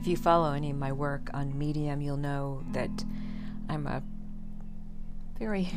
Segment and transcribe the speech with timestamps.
[0.00, 3.04] If you follow any of my work on Medium, you'll know that
[3.68, 4.02] I'm a
[5.38, 5.68] very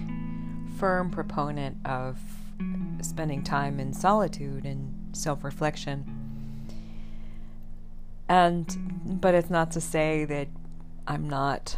[0.77, 2.21] firm proponent of
[3.01, 6.05] spending time in solitude and self reflection.
[8.29, 10.47] And, but it's not to say that
[11.05, 11.77] I'm not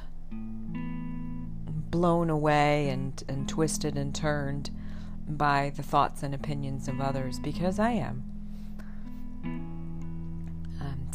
[1.89, 4.70] blown away and, and twisted and turned
[5.27, 8.34] by the thoughts and opinions of others because I am.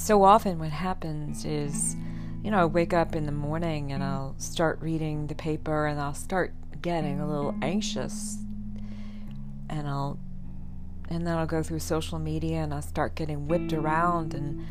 [0.00, 1.94] So often, what happens is,
[2.42, 6.00] you know, I wake up in the morning and I'll start reading the paper and
[6.00, 8.38] I'll start getting a little anxious.
[9.68, 10.18] And I'll
[11.10, 14.64] and then I'll go through social media and I'll start getting whipped around and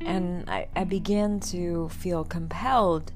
[0.00, 3.12] and I, I begin to feel compelled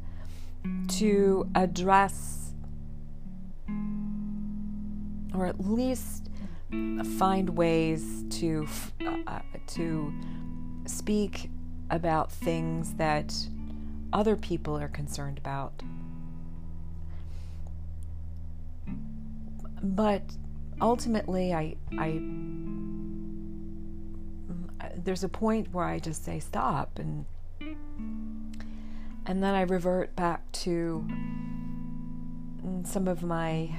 [0.88, 2.52] to address
[5.32, 6.28] or at least
[7.18, 8.68] find ways to
[9.26, 10.12] uh, to
[10.88, 11.50] speak
[11.90, 13.34] about things that
[14.12, 15.82] other people are concerned about.
[19.82, 20.22] But
[20.80, 22.20] ultimately I I
[24.96, 27.24] there's a point where I just say stop and
[29.26, 31.06] and then I revert back to
[32.84, 33.70] some of my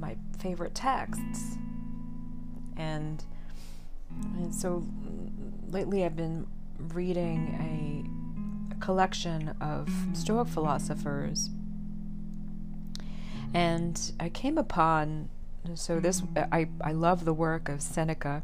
[0.00, 1.56] my favorite texts.
[2.76, 3.24] And
[4.36, 5.30] and so mm,
[5.72, 6.46] lately I've been
[6.78, 11.50] reading a, a collection of Stoic philosophers.
[13.52, 15.28] And I came upon
[15.74, 18.42] so this I, I love the work of Seneca.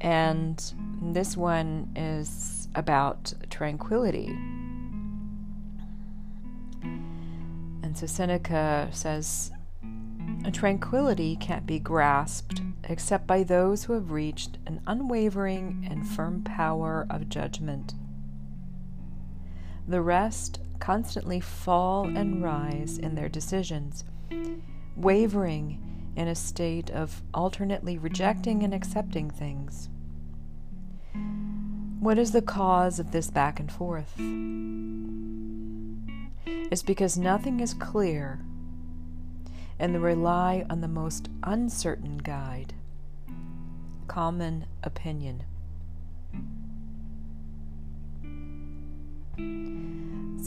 [0.00, 4.28] And this one is about tranquility.
[7.82, 9.50] And so Seneca says
[10.52, 17.06] tranquility can't be grasped except by those who have reached an unwavering and firm power
[17.10, 17.94] of judgment
[19.88, 24.04] the rest constantly fall and rise in their decisions,
[24.96, 29.88] wavering in a state of alternately rejecting and accepting things.
[32.00, 34.12] What is the cause of this back and forth?
[36.70, 38.44] It's because nothing is clear
[39.78, 42.74] and rely on the most uncertain guide
[44.06, 45.44] common opinion.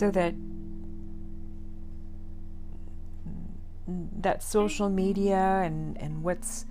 [0.02, 0.34] so that
[4.22, 6.66] that social media and and what's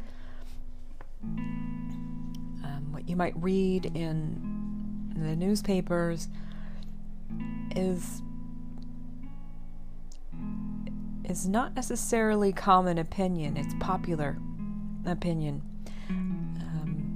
[1.22, 6.28] um, what you might read in the newspapers
[7.76, 8.22] is
[11.30, 14.36] is not necessarily common opinion it's popular
[15.06, 15.62] opinion
[16.08, 17.10] um,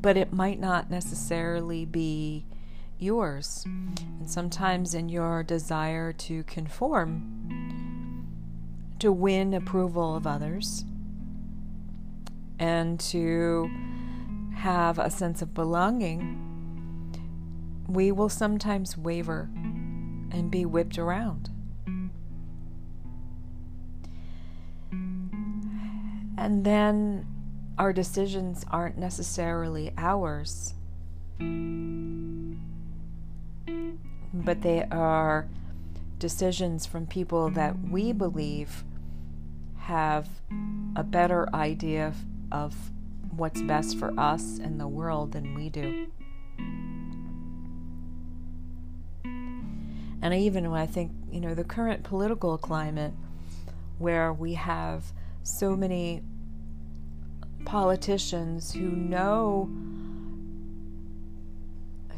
[0.00, 2.46] but it might not necessarily be
[2.98, 3.64] yours.
[3.66, 8.26] And sometimes, in your desire to conform,
[8.98, 10.84] to win approval of others,
[12.58, 13.70] and to
[14.56, 16.44] have a sense of belonging,
[17.88, 19.48] we will sometimes waver
[20.30, 21.50] and be whipped around.
[26.38, 27.26] And then
[27.78, 30.74] our decisions aren't necessarily ours
[34.48, 35.46] but they are
[36.18, 38.84] decisions from people that we believe
[39.76, 40.28] have
[40.96, 42.14] a better idea
[42.50, 42.74] of
[43.36, 46.06] what's best for us and the world than we do.
[50.20, 53.12] And even when I think, you know, the current political climate
[53.98, 55.12] where we have
[55.48, 56.22] so many
[57.64, 59.70] politicians who know,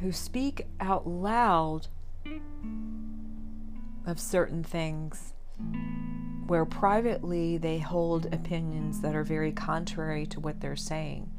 [0.01, 1.87] who speak out loud
[4.07, 5.35] of certain things
[6.47, 11.31] where privately they hold opinions that are very contrary to what they're saying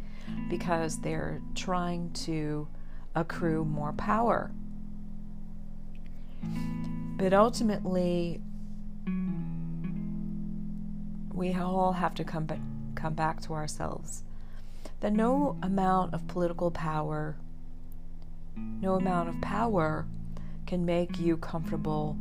[0.49, 2.67] because they're trying to
[3.13, 4.51] accrue more power.
[7.17, 8.41] But ultimately,
[11.33, 12.61] we all have to come, ba-
[12.95, 14.23] come back to ourselves.
[14.99, 17.37] That no amount of political power,
[18.55, 20.05] no amount of power
[20.67, 22.17] can make you comfortable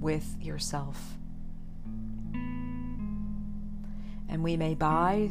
[0.00, 1.18] with yourself.
[4.28, 5.30] And we may buy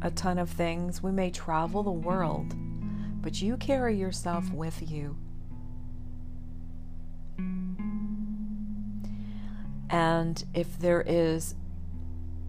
[0.00, 2.54] a ton of things, we may travel the world,
[3.20, 5.16] but you carry yourself with you.
[9.90, 11.54] And if there is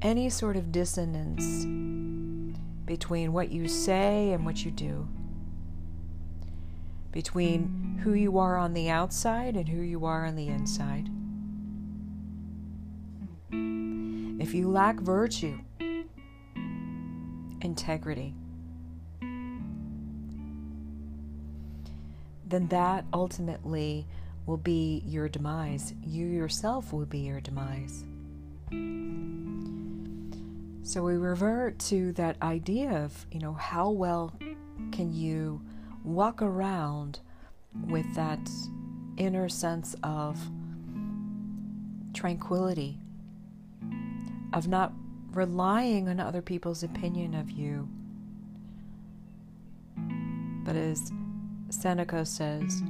[0.01, 1.65] any sort of dissonance
[2.85, 5.07] between what you say and what you do,
[7.11, 11.09] between who you are on the outside and who you are on the inside.
[14.41, 15.59] If you lack virtue,
[17.61, 18.33] integrity,
[22.47, 24.07] then that ultimately
[24.45, 25.93] will be your demise.
[26.03, 28.05] You yourself will be your demise.
[30.89, 34.33] So we revert to that idea of, you know, how well
[34.91, 35.61] can you
[36.03, 37.19] walk around
[37.85, 38.39] with that
[39.15, 40.39] inner sense of
[42.15, 42.97] tranquility,
[44.51, 44.91] of not
[45.31, 47.87] relying on other people's opinion of you.
[50.65, 51.11] But as
[51.69, 52.81] Seneca says,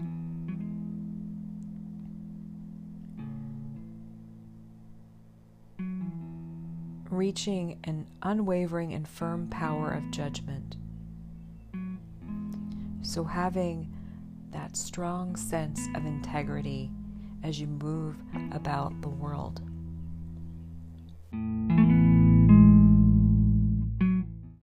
[7.09, 10.75] reaching an unwavering and firm power of judgment.
[13.01, 13.91] So, having
[14.51, 16.91] that strong sense of integrity
[17.43, 18.15] as you move
[18.51, 19.61] about the world.